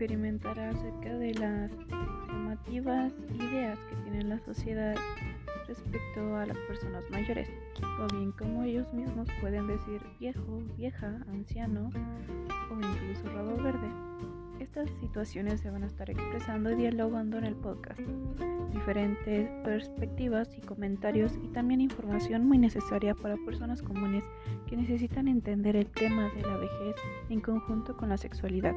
[0.00, 1.70] experimentará acerca de las
[2.26, 4.94] llamativas ideas que tiene la sociedad
[5.68, 7.50] respecto a las personas mayores,
[8.00, 11.90] o bien como ellos mismos pueden decir viejo, vieja, anciano
[12.70, 13.90] o incluso rabo verde.
[14.58, 18.00] Estas situaciones se van a estar expresando y dialogando en el podcast.
[18.72, 24.24] Diferentes perspectivas y comentarios y también información muy necesaria para personas comunes
[24.66, 26.96] que necesitan entender el tema de la vejez
[27.28, 28.74] en conjunto con la sexualidad.